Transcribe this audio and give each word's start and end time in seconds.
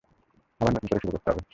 আবার 0.61 0.71
নতুন 0.73 0.87
করে 0.89 1.01
শুরু 1.03 1.11
করতে 1.15 1.29
হবে। 1.31 1.41